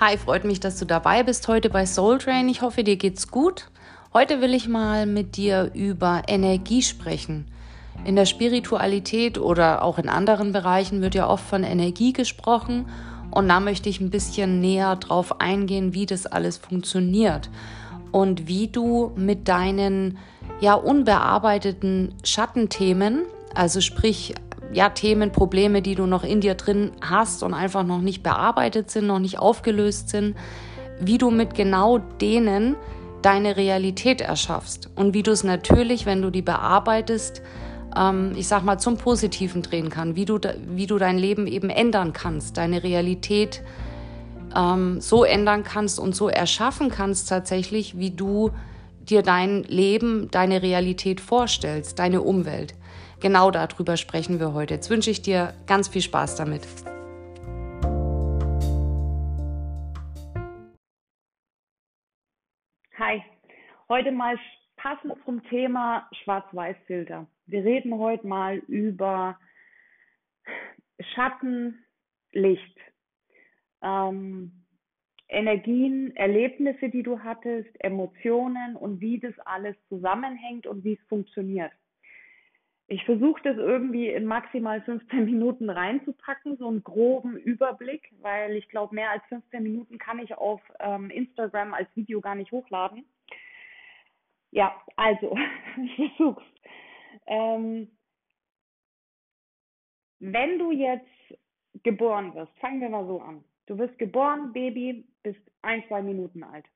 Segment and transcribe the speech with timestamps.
[0.00, 2.48] Hi, freut mich, dass du dabei bist heute bei Soul Train.
[2.48, 3.68] Ich hoffe, dir geht's gut.
[4.12, 7.46] Heute will ich mal mit dir über Energie sprechen.
[8.04, 12.86] In der Spiritualität oder auch in anderen Bereichen wird ja oft von Energie gesprochen
[13.30, 17.48] und da möchte ich ein bisschen näher drauf eingehen, wie das alles funktioniert
[18.10, 20.18] und wie du mit deinen
[20.60, 23.22] ja unbearbeiteten Schattenthemen,
[23.54, 24.34] also sprich
[24.72, 28.90] ja, Themen, Probleme, die du noch in dir drin hast und einfach noch nicht bearbeitet
[28.90, 30.36] sind, noch nicht aufgelöst sind,
[31.00, 32.76] wie du mit genau denen
[33.22, 37.42] deine Realität erschaffst und wie du es natürlich, wenn du die bearbeitest,
[37.96, 41.70] ähm, ich sag mal, zum Positiven drehen kann, wie du, wie du dein Leben eben
[41.70, 43.62] ändern kannst, deine Realität
[44.54, 48.50] ähm, so ändern kannst und so erschaffen kannst tatsächlich, wie du
[49.00, 52.74] dir dein Leben, deine Realität vorstellst, deine Umwelt.
[53.24, 54.74] Genau darüber sprechen wir heute.
[54.74, 56.60] Jetzt wünsche ich dir ganz viel Spaß damit.
[62.98, 63.22] Hi,
[63.88, 64.38] heute mal
[64.76, 67.26] passend zum Thema Schwarz-Weiß-Filter.
[67.46, 69.38] Wir reden heute mal über
[71.14, 71.82] Schatten,
[72.32, 72.78] Licht,
[73.80, 74.66] ähm,
[75.30, 81.72] Energien, Erlebnisse, die du hattest, Emotionen und wie das alles zusammenhängt und wie es funktioniert
[82.86, 88.68] ich versuche das irgendwie in maximal 15 Minuten reinzupacken, so einen groben Überblick, weil ich
[88.68, 93.06] glaube, mehr als 15 Minuten kann ich auf ähm, Instagram als Video gar nicht hochladen.
[94.50, 95.36] Ja, also,
[95.82, 96.44] ich versuch's.
[97.26, 97.90] Ähm,
[100.20, 101.08] wenn du jetzt
[101.82, 103.44] geboren wirst, fangen wir mal so an.
[103.66, 106.66] Du wirst geboren, Baby, bist ein, zwei Minuten alt.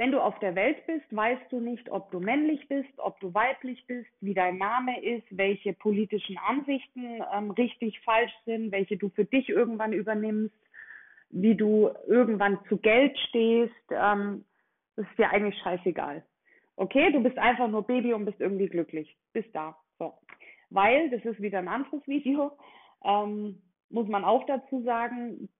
[0.00, 3.34] Wenn du auf der Welt bist, weißt du nicht, ob du männlich bist, ob du
[3.34, 9.10] weiblich bist, wie dein Name ist, welche politischen Ansichten ähm, richtig, falsch sind, welche du
[9.10, 10.56] für dich irgendwann übernimmst,
[11.28, 13.74] wie du irgendwann zu Geld stehst.
[13.90, 14.46] Ähm,
[14.96, 16.24] das ist dir eigentlich scheißegal.
[16.76, 19.14] Okay, du bist einfach nur Baby und bist irgendwie glücklich.
[19.34, 19.76] Bis da.
[19.98, 20.14] So.
[20.70, 22.52] Weil, das ist wieder ein anderes Video,
[23.04, 23.60] ähm,
[23.90, 25.50] muss man auch dazu sagen,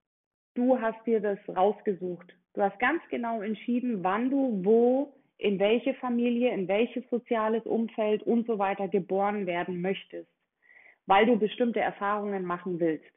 [0.55, 2.33] du hast dir das rausgesucht.
[2.53, 8.23] Du hast ganz genau entschieden, wann du wo, in welche Familie, in welches soziales Umfeld
[8.23, 10.29] und so weiter geboren werden möchtest,
[11.07, 13.11] weil du bestimmte Erfahrungen machen willst.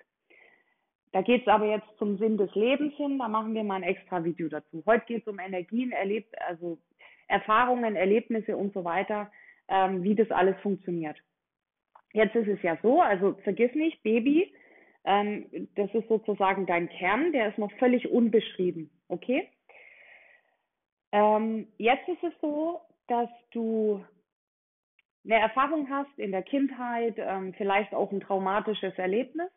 [1.13, 3.83] Da geht es aber jetzt zum Sinn des Lebens hin, da machen wir mal ein
[3.83, 4.83] extra Video dazu.
[4.87, 6.79] Heute geht es um Energien, erlebt, also
[7.29, 9.31] Erfahrungen, Erlebnisse und so weiter,
[9.69, 11.17] ähm, wie das alles funktioniert.
[12.13, 14.53] Jetzt ist es ja so, also vergiss nicht, Baby
[15.05, 18.91] ähm, das ist sozusagen dein Kern, der ist noch völlig unbeschrieben.
[19.09, 19.49] Okay?
[21.13, 24.05] Ähm, jetzt ist es so, dass du
[25.25, 29.51] eine Erfahrung hast in der Kindheit, ähm, vielleicht auch ein traumatisches Erlebnis.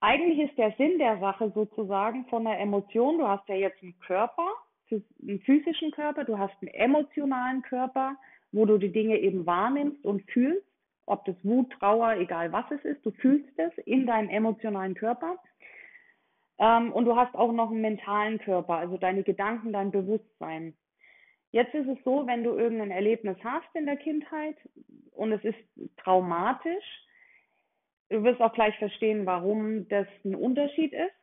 [0.00, 3.98] Eigentlich ist der Sinn der Sache sozusagen von der Emotion, du hast ja jetzt einen
[4.00, 4.46] Körper,
[4.90, 8.16] einen physischen Körper, du hast einen emotionalen Körper,
[8.52, 10.66] wo du die Dinge eben wahrnimmst und fühlst
[11.06, 15.38] ob das Wut, Trauer, egal was es ist, du fühlst es in deinem emotionalen Körper.
[16.58, 20.74] Ähm, und du hast auch noch einen mentalen Körper, also deine Gedanken, dein Bewusstsein.
[21.50, 24.56] Jetzt ist es so, wenn du irgendein Erlebnis hast in der Kindheit
[25.12, 25.58] und es ist
[25.98, 26.84] traumatisch,
[28.10, 31.14] du wirst auch gleich verstehen, warum das ein Unterschied ist.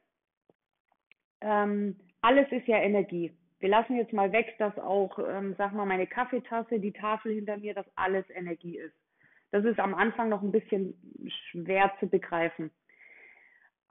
[1.42, 3.34] Ähm, alles ist ja Energie.
[3.60, 7.58] Wir lassen jetzt mal weg, dass auch, ähm, sag mal, meine Kaffeetasse, die Tafel hinter
[7.58, 8.96] mir, dass alles Energie ist.
[9.52, 10.94] Das ist am Anfang noch ein bisschen
[11.52, 12.72] schwer zu begreifen.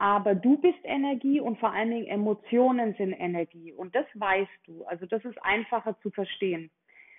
[0.01, 3.71] Aber du bist Energie und vor allen Dingen Emotionen sind Energie.
[3.71, 4.83] Und das weißt du.
[4.85, 6.71] Also das ist einfacher zu verstehen.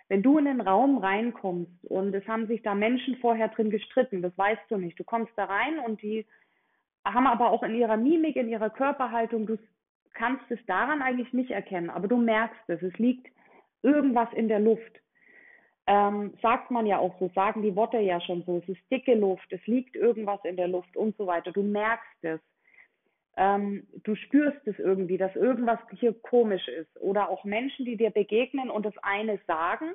[0.08, 4.20] Wenn du in den Raum reinkommst und es haben sich da Menschen vorher drin gestritten,
[4.20, 4.98] das weißt du nicht.
[4.98, 6.26] Du kommst da rein und die
[7.04, 9.58] haben aber auch in ihrer Mimik, in ihrer Körperhaltung, du
[10.12, 12.82] kannst es daran eigentlich nicht erkennen, aber du merkst es.
[12.82, 13.28] Es liegt
[13.82, 14.98] irgendwas in der Luft
[15.86, 19.14] ähm, sagt man ja auch so, sagen die Worte ja schon so, es ist dicke
[19.14, 21.50] Luft, es liegt irgendwas in der Luft und so weiter.
[21.52, 22.40] Du merkst es.
[23.36, 27.00] Ähm, du spürst es irgendwie, dass irgendwas hier komisch ist.
[27.00, 29.92] Oder auch Menschen, die dir begegnen und das eine sagen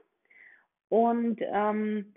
[0.90, 2.14] und ähm,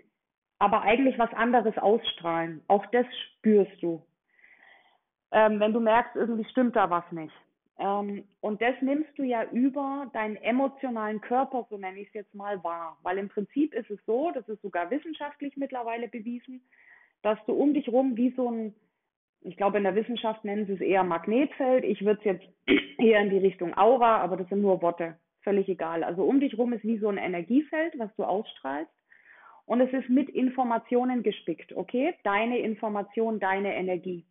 [0.59, 2.61] aber eigentlich was anderes ausstrahlen.
[2.67, 3.05] Auch das
[3.37, 4.01] spürst du.
[5.31, 7.33] Ähm, wenn du merkst, irgendwie stimmt da was nicht.
[7.79, 12.35] Ähm, und das nimmst du ja über deinen emotionalen Körper, so nenne ich es jetzt
[12.35, 12.97] mal, wahr.
[13.01, 16.61] Weil im Prinzip ist es so, das ist sogar wissenschaftlich mittlerweile bewiesen,
[17.23, 18.75] dass du um dich rum wie so ein,
[19.43, 22.45] ich glaube in der Wissenschaft nennen sie es eher Magnetfeld, ich würde es jetzt
[22.99, 26.03] eher in die Richtung Aura, aber das sind nur Worte, völlig egal.
[26.03, 28.91] Also um dich rum ist wie so ein Energiefeld, was du ausstrahlst.
[29.65, 32.13] Und es ist mit Informationen gespickt, okay?
[32.23, 34.25] Deine Information, deine Energie.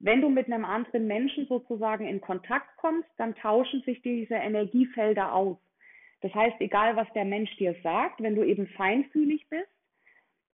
[0.00, 5.34] wenn du mit einem anderen Menschen sozusagen in Kontakt kommst, dann tauschen sich diese Energiefelder
[5.34, 5.58] aus.
[6.22, 9.70] Das heißt, egal was der Mensch dir sagt, wenn du eben feinfühlig bist,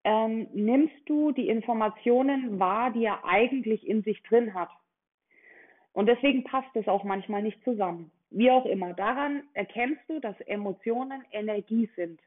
[0.06, 4.70] ähm, nimmst du die Informationen wahr, die er eigentlich in sich drin hat.
[5.92, 8.12] Und deswegen passt es auch manchmal nicht zusammen.
[8.30, 8.94] Wie auch immer.
[8.94, 12.20] Daran erkennst du, dass Emotionen Energie sind.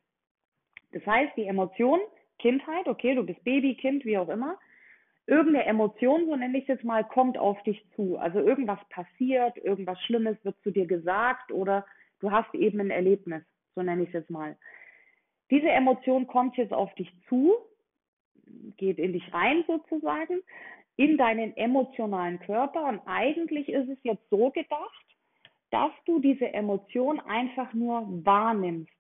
[0.92, 2.02] Das heißt, die Emotion,
[2.38, 4.58] Kindheit, okay, du bist Baby, Kind, wie auch immer,
[5.26, 8.18] irgendeine Emotion, so nenne ich es jetzt mal, kommt auf dich zu.
[8.18, 11.86] Also irgendwas passiert, irgendwas Schlimmes wird zu dir gesagt oder
[12.20, 13.44] du hast eben ein Erlebnis,
[13.74, 14.58] so nenne ich es jetzt mal.
[15.52, 17.54] Diese Emotion kommt jetzt auf dich zu,
[18.78, 20.42] geht in dich rein sozusagen,
[20.96, 25.06] in deinen emotionalen Körper und eigentlich ist es jetzt so gedacht,
[25.72, 28.92] dass du diese Emotion einfach nur wahrnimmst.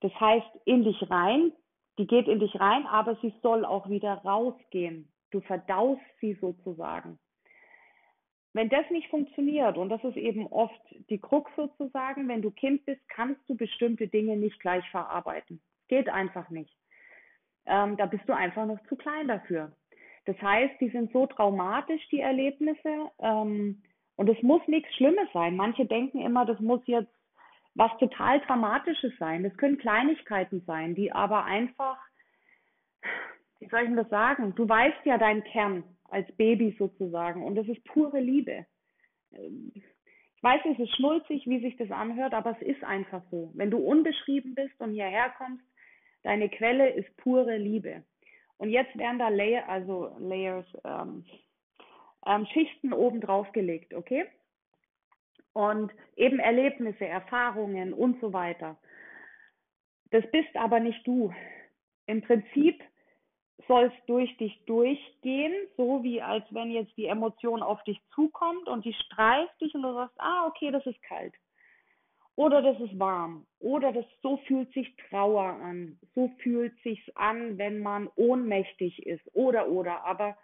[0.00, 1.52] Das heißt, in dich rein,
[1.98, 5.12] die geht in dich rein, aber sie soll auch wieder rausgehen.
[5.30, 7.18] Du verdaust sie sozusagen.
[8.52, 12.84] Wenn das nicht funktioniert, und das ist eben oft die Krux sozusagen, wenn du Kind
[12.84, 15.60] bist, kannst du bestimmte Dinge nicht gleich verarbeiten.
[15.90, 16.74] Geht einfach nicht.
[17.66, 19.72] Ähm, da bist du einfach noch zu klein dafür.
[20.24, 23.10] Das heißt, die sind so traumatisch, die Erlebnisse.
[23.18, 23.82] Ähm,
[24.16, 25.56] und es muss nichts Schlimmes sein.
[25.56, 27.12] Manche denken immer, das muss jetzt
[27.74, 29.42] was total Dramatisches sein.
[29.42, 31.98] Das können Kleinigkeiten sein, die aber einfach
[33.60, 34.54] wie soll ich denn das sagen?
[34.54, 38.66] Du weißt ja deinen Kern als Baby sozusagen und das ist pure Liebe.
[39.74, 43.52] Ich weiß, es ist schnulzig, wie sich das anhört, aber es ist einfach so.
[43.54, 45.64] Wenn du unbeschrieben bist und hierher kommst,
[46.22, 48.04] deine Quelle ist pure Liebe.
[48.58, 51.24] Und jetzt werden da Layer, also Layers, ähm,
[52.26, 54.26] ähm, Schichten oben drauf gelegt, okay?
[55.52, 58.78] Und eben Erlebnisse, Erfahrungen und so weiter.
[60.10, 61.32] Das bist aber nicht du.
[62.06, 62.82] Im Prinzip
[63.66, 68.68] soll es durch dich durchgehen, so wie als wenn jetzt die Emotion auf dich zukommt
[68.68, 71.34] und die streift dich und du sagst, ah, okay, das ist kalt.
[72.40, 73.46] Oder das ist warm.
[73.58, 75.98] Oder das, so fühlt sich Trauer an.
[76.14, 79.22] So fühlt sich's an, wenn man ohnmächtig ist.
[79.34, 80.06] Oder, oder.
[80.06, 80.38] Aber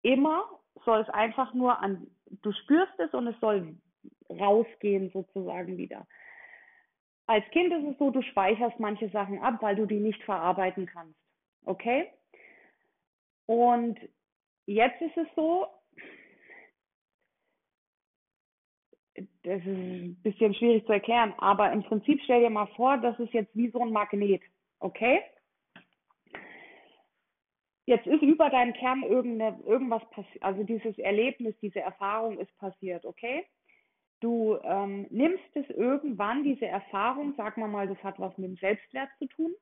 [0.00, 0.48] immer
[0.86, 2.06] soll es einfach nur an,
[2.40, 3.76] du spürst es und es soll
[4.30, 6.06] rausgehen sozusagen wieder.
[7.26, 10.86] Als Kind ist es so, du speicherst manche Sachen ab, weil du die nicht verarbeiten
[10.86, 11.20] kannst.
[11.66, 12.10] Okay?
[13.44, 13.98] Und
[14.64, 15.66] jetzt ist es so,
[19.16, 23.18] das ist ein bisschen schwierig zu erklären, aber im Prinzip stell dir mal vor, das
[23.20, 24.42] ist jetzt wie so ein Magnet,
[24.80, 25.22] okay?
[27.86, 33.04] Jetzt ist über deinem Kern irgendeine, irgendwas passiert, also dieses Erlebnis, diese Erfahrung ist passiert,
[33.04, 33.44] okay?
[34.20, 38.56] Du ähm, nimmst es irgendwann, diese Erfahrung, sag mal mal, das hat was mit dem
[38.56, 39.54] Selbstwert zu tun,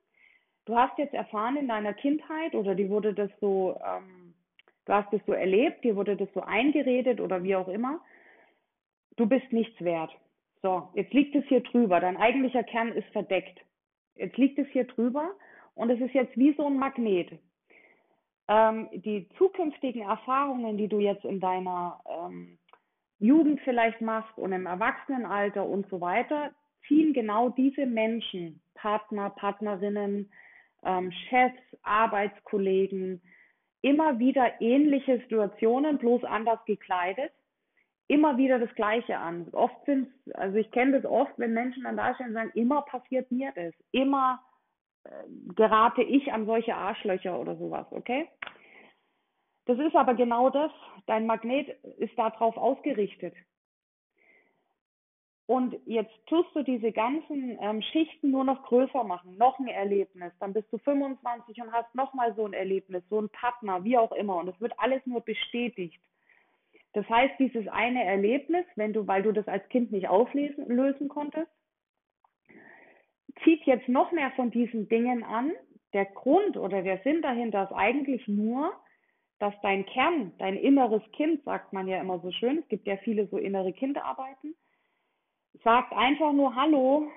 [0.66, 4.34] du hast jetzt erfahren in deiner Kindheit oder die wurde das so, ähm,
[4.84, 8.00] du hast das so erlebt, dir wurde das so eingeredet oder wie auch immer,
[9.16, 10.10] du bist nichts wert.
[10.62, 13.60] So, jetzt liegt es hier drüber, dein eigentlicher Kern ist verdeckt.
[14.14, 15.32] Jetzt liegt es hier drüber
[15.74, 17.38] und es ist jetzt wie so ein Magnet.
[18.48, 22.58] Ähm, die zukünftigen Erfahrungen, die du jetzt in deiner ähm,
[23.18, 26.52] Jugend vielleicht machst und im Erwachsenenalter und so weiter,
[26.86, 30.30] ziehen genau diese Menschen, Partner, Partnerinnen,
[30.84, 33.22] ähm, Chefs, Arbeitskollegen,
[33.80, 37.32] immer wieder ähnliche Situationen, bloß anders gekleidet,
[38.12, 39.48] immer wieder das Gleiche an.
[39.52, 42.82] Oft sind, also ich kenne das oft, wenn Menschen dann da stehen und sagen, immer
[42.82, 44.42] passiert mir das, immer
[45.04, 45.10] äh,
[45.54, 48.28] gerate ich an solche Arschlöcher oder sowas, okay?
[49.64, 50.70] Das ist aber genau das.
[51.06, 53.34] Dein Magnet ist darauf ausgerichtet.
[55.46, 60.32] Und jetzt tust du diese ganzen ähm, Schichten nur noch größer machen, noch ein Erlebnis,
[60.38, 64.12] dann bist du 25 und hast nochmal so ein Erlebnis, so ein Partner, wie auch
[64.12, 64.36] immer.
[64.36, 66.00] Und es wird alles nur bestätigt.
[66.94, 71.08] Das heißt, dieses eine Erlebnis, wenn du, weil du das als Kind nicht auflösen lösen
[71.08, 71.50] konntest,
[73.44, 75.52] zieht jetzt noch mehr von diesen Dingen an.
[75.94, 78.72] Der Grund oder der Sinn dahinter ist eigentlich nur,
[79.38, 82.96] dass dein Kern, dein inneres Kind, sagt man ja immer so schön, es gibt ja
[82.98, 84.54] viele so innere Kinderarbeiten,
[85.64, 87.10] sagt einfach nur Hallo,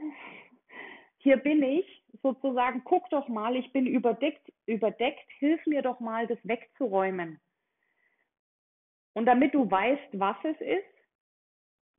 [1.20, 6.28] hier bin ich, sozusagen, guck doch mal, ich bin überdeckt, überdeckt, hilf mir doch mal,
[6.28, 7.40] das wegzuräumen.
[9.16, 10.96] Und damit du weißt, was es ist,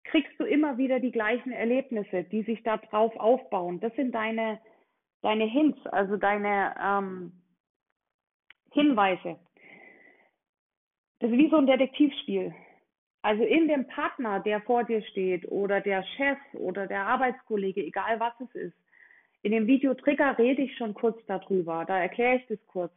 [0.04, 3.80] kriegst du immer wieder die gleichen Erlebnisse, die sich da drauf aufbauen.
[3.80, 4.60] Das sind deine,
[5.22, 7.32] deine Hints, also deine ähm,
[8.72, 9.38] Hinweise.
[11.18, 12.54] Das ist wie so ein Detektivspiel.
[13.22, 18.20] Also in dem Partner, der vor dir steht oder der Chef oder der Arbeitskollege, egal
[18.20, 18.76] was es ist.
[19.42, 22.92] In dem Video Trigger rede ich schon kurz darüber, da erkläre ich das kurz.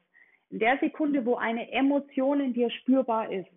[0.50, 3.50] In der Sekunde, wo eine Emotion in dir spürbar ist,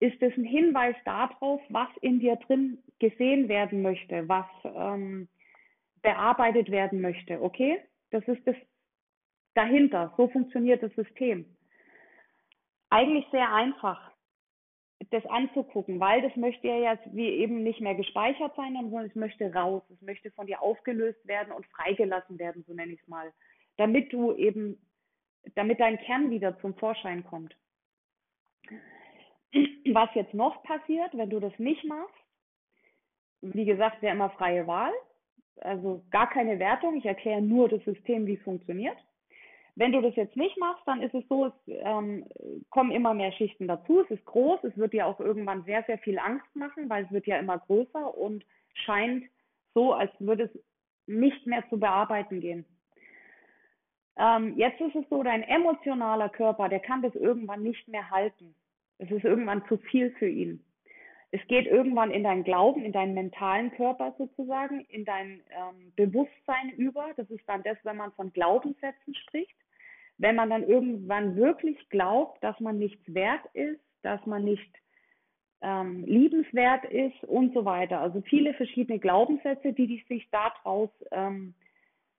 [0.00, 5.28] ist es ein Hinweis darauf, was in dir drin gesehen werden möchte, was ähm,
[6.02, 7.40] bearbeitet werden möchte.
[7.42, 7.80] Okay?
[8.10, 8.56] Das ist das
[9.54, 10.12] dahinter.
[10.16, 11.46] So funktioniert das System.
[12.90, 14.12] Eigentlich sehr einfach,
[15.10, 19.14] das anzugucken, weil das möchte ja jetzt wie eben nicht mehr gespeichert sein, sondern es
[19.14, 19.82] möchte raus.
[19.90, 23.32] Es möchte von dir aufgelöst werden und freigelassen werden, so nenne ich es mal.
[23.76, 24.78] Damit du eben,
[25.54, 27.54] damit dein Kern wieder zum Vorschein kommt.
[29.92, 32.14] Was jetzt noch passiert, wenn du das nicht machst,
[33.40, 34.92] wie gesagt, wäre immer freie Wahl,
[35.60, 38.96] also gar keine Wertung, ich erkläre nur das System, wie es funktioniert.
[39.74, 42.26] Wenn du das jetzt nicht machst, dann ist es so, es ähm,
[42.70, 45.98] kommen immer mehr Schichten dazu, es ist groß, es wird dir auch irgendwann sehr, sehr
[45.98, 49.24] viel Angst machen, weil es wird ja immer größer und scheint
[49.74, 50.62] so, als würde es
[51.06, 52.64] nicht mehr zu bearbeiten gehen.
[54.18, 58.54] Ähm, jetzt ist es so, dein emotionaler Körper, der kann das irgendwann nicht mehr halten.
[58.98, 60.62] Es ist irgendwann zu viel für ihn.
[61.32, 66.70] Es geht irgendwann in deinen Glauben, in deinen mentalen Körper sozusagen, in dein ähm, Bewusstsein
[66.76, 67.10] über.
[67.16, 69.56] Das ist dann das, wenn man von Glaubenssätzen spricht.
[70.18, 74.72] Wenn man dann irgendwann wirklich glaubt, dass man nichts wert ist, dass man nicht
[75.60, 78.00] ähm, liebenswert ist und so weiter.
[78.00, 81.54] Also viele verschiedene Glaubenssätze, die, die sich daraus, ähm,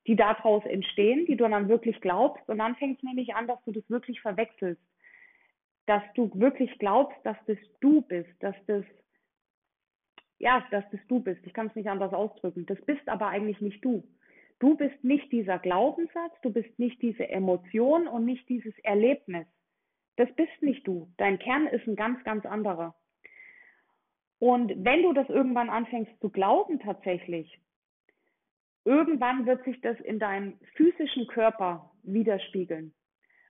[0.05, 2.47] die daraus entstehen, die du dann wirklich glaubst.
[2.49, 4.81] Und dann fängt es nämlich an, dass du das wirklich verwechselst
[5.87, 8.83] dass du wirklich glaubst, dass das du bist, dass das,
[10.37, 11.45] ja, dass das du bist.
[11.47, 12.65] Ich kann es nicht anders ausdrücken.
[12.67, 14.03] Das bist aber eigentlich nicht du.
[14.59, 19.47] Du bist nicht dieser Glaubenssatz, du bist nicht diese Emotion und nicht dieses Erlebnis.
[20.17, 21.09] Das bist nicht du.
[21.17, 22.95] Dein Kern ist ein ganz, ganz anderer.
[24.39, 27.59] Und wenn du das irgendwann anfängst zu glauben tatsächlich,
[28.83, 32.93] irgendwann wird sich das in deinem physischen Körper widerspiegeln.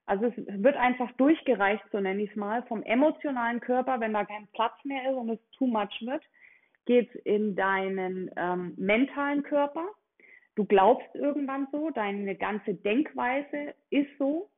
[0.08, 4.24] Also es wird einfach durchgereicht, so nenne ich es mal, vom emotionalen Körper, wenn da
[4.24, 6.24] kein Platz mehr ist und es too much wird,
[6.86, 9.86] geht es in deinen ähm, mentalen Körper.
[10.56, 14.50] Du glaubst irgendwann so, deine ganze Denkweise ist so.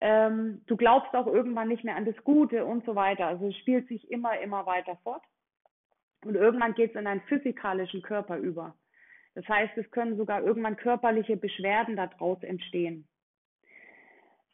[0.00, 3.26] Ähm, du glaubst auch irgendwann nicht mehr an das Gute und so weiter.
[3.26, 5.22] Also es spielt sich immer, immer weiter fort.
[6.24, 8.74] Und irgendwann geht es in deinen physikalischen Körper über.
[9.34, 13.06] Das heißt, es können sogar irgendwann körperliche Beschwerden daraus entstehen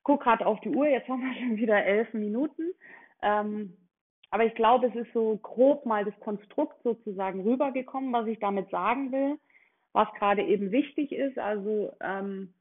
[0.03, 2.73] gucke gerade auf die Uhr, jetzt haben wir schon wieder elf Minuten.
[3.23, 3.77] Ähm,
[4.31, 8.71] aber ich glaube, es ist so grob mal das Konstrukt sozusagen rübergekommen, was ich damit
[8.71, 9.39] sagen will,
[9.93, 11.39] was gerade eben wichtig ist.
[11.39, 12.55] Also ähm,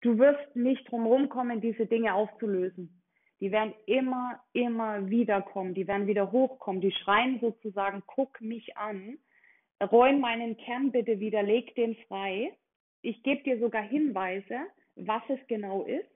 [0.00, 3.02] du wirst nicht drumherum kommen, diese Dinge aufzulösen.
[3.40, 8.76] Die werden immer, immer wieder kommen, die werden wieder hochkommen, die schreien sozusagen, guck mich
[8.76, 9.18] an,
[9.82, 12.52] räum meinen Kern bitte wieder, leg den frei.
[13.00, 14.58] Ich gebe dir sogar Hinweise,
[15.06, 16.10] was es genau ist.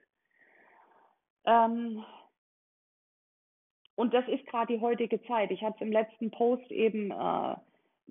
[1.47, 2.05] Ähm,
[3.97, 5.51] und das ist gerade die heutige Zeit.
[5.51, 7.57] Ich habe es im letzten Post eben äh,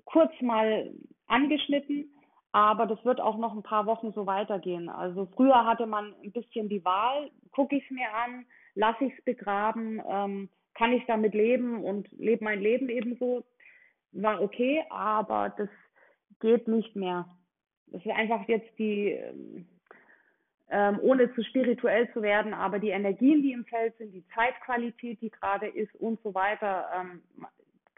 [0.06, 0.94] kurz mal
[1.28, 2.10] angeschnitten,
[2.52, 4.88] aber das wird auch noch ein paar Wochen so weitergehen.
[4.90, 9.14] Also früher hatte man ein bisschen die Wahl, gucke ich es mir an, lasse ich
[9.18, 13.44] es begraben, ähm, kann ich damit leben und lebe mein Leben ebenso.
[14.12, 15.70] War okay, aber das
[16.40, 17.28] geht nicht mehr.
[17.88, 19.20] Das ist einfach jetzt die,
[20.74, 25.22] ähm, ohne zu spirituell zu werden, aber die Energien, die im Feld sind, die Zeitqualität,
[25.22, 27.22] die gerade ist und so weiter, ähm,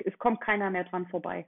[0.03, 1.46] es kommt keiner mehr dran vorbei.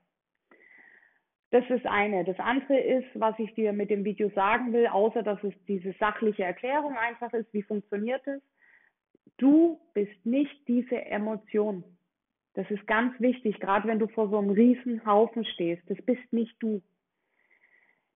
[1.51, 2.23] Das ist eine.
[2.23, 5.93] Das andere ist, was ich dir mit dem Video sagen will, außer dass es diese
[5.99, 8.41] sachliche Erklärung einfach ist, wie funktioniert es.
[9.35, 11.83] Du bist nicht diese Emotion.
[12.53, 15.83] Das ist ganz wichtig, gerade wenn du vor so einem riesen Haufen stehst.
[15.89, 16.81] Das bist nicht du.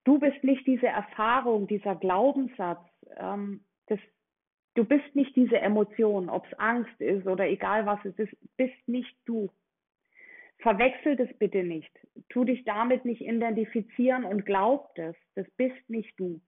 [0.06, 2.82] Du bist nicht diese Erfahrung, dieser Glaubenssatz,
[3.18, 4.00] ähm, das,
[4.75, 8.88] du bist nicht diese Emotion, ob es Angst ist oder egal was es ist, bist
[8.88, 9.50] nicht du.
[10.60, 11.91] Verwechsel das bitte nicht.
[12.30, 15.15] Tu dich damit nicht identifizieren und glaub das.
[15.36, 16.39] Das bist nicht du.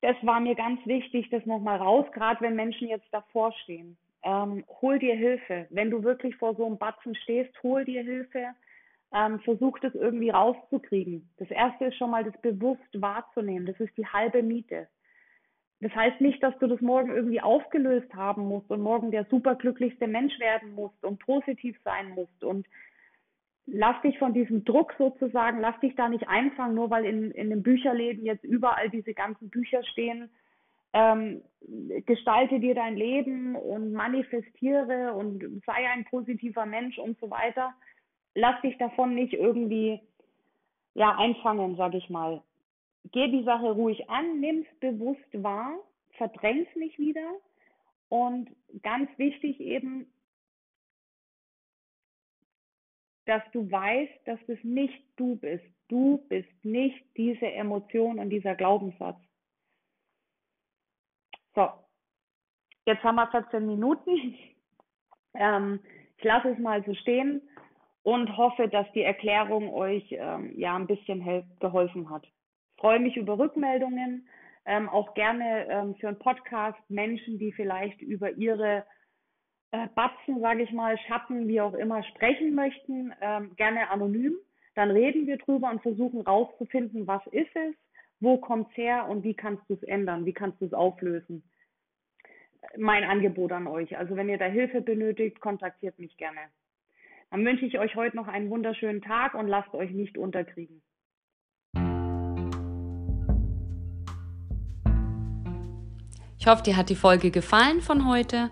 [0.00, 3.96] Das war mir ganz wichtig, das nochmal raus, gerade wenn Menschen jetzt davor stehen.
[4.22, 5.66] Ähm, hol dir Hilfe.
[5.70, 8.54] Wenn du wirklich vor so einem Batzen stehst, hol dir Hilfe
[9.14, 11.30] ähm, versuch das irgendwie rauszukriegen.
[11.36, 13.66] Das erste ist schon mal das bewusst wahrzunehmen.
[13.66, 14.88] Das ist die halbe Miete.
[15.84, 20.06] Das heißt nicht, dass du das morgen irgendwie aufgelöst haben musst und morgen der superglücklichste
[20.06, 22.66] Mensch werden musst und positiv sein musst und
[23.66, 27.50] lass dich von diesem Druck sozusagen, lass dich da nicht einfangen, nur weil in, in
[27.50, 30.30] den Bücherläden jetzt überall diese ganzen Bücher stehen.
[30.92, 31.42] Ähm,
[32.06, 37.74] gestalte dir dein Leben und manifestiere und sei ein positiver Mensch und so weiter
[38.34, 40.00] lass dich davon nicht irgendwie
[40.94, 42.42] ja einfangen, sag ich mal.
[43.12, 45.78] Geh die Sache ruhig an, nimm's bewusst wahr,
[46.12, 47.34] verdräng's nicht wieder
[48.08, 48.50] Und
[48.82, 50.06] ganz wichtig eben,
[53.26, 55.64] dass du weißt, dass das nicht du bist.
[55.88, 59.18] Du bist nicht diese Emotion und dieser Glaubenssatz.
[61.54, 61.68] So,
[62.86, 64.36] jetzt haben wir 14 Minuten.
[65.36, 65.80] Ähm,
[66.16, 67.42] ich lasse es mal so stehen
[68.04, 71.24] und hoffe, dass die Erklärung euch ähm, ja ein bisschen
[71.58, 72.24] geholfen hat.
[72.76, 74.28] Freue mich über Rückmeldungen,
[74.66, 78.84] ähm, auch gerne ähm, für einen Podcast Menschen, die vielleicht über ihre
[79.74, 84.34] äh, Batzen, sage ich mal, Schatten, wie auch immer, sprechen möchten, ähm, gerne anonym.
[84.74, 87.74] Dann reden wir drüber und versuchen rauszufinden, was ist es,
[88.20, 91.42] wo kommt es her und wie kannst du es ändern, wie kannst du es auflösen.
[92.76, 93.96] Mein Angebot an euch.
[93.98, 96.40] Also wenn ihr da Hilfe benötigt, kontaktiert mich gerne.
[97.30, 100.82] Dann wünsche ich euch heute noch einen wunderschönen Tag und lasst euch nicht unterkriegen.
[106.44, 108.50] Ich hoffe, dir hat die Folge gefallen von heute.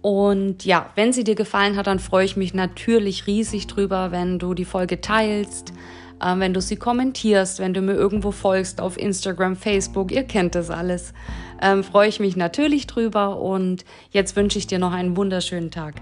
[0.00, 4.38] Und ja, wenn sie dir gefallen hat, dann freue ich mich natürlich riesig drüber, wenn
[4.38, 5.74] du die Folge teilst,
[6.22, 10.54] äh, wenn du sie kommentierst, wenn du mir irgendwo folgst auf Instagram, Facebook, ihr kennt
[10.54, 11.12] das alles.
[11.60, 15.96] Ähm, freue ich mich natürlich drüber und jetzt wünsche ich dir noch einen wunderschönen Tag.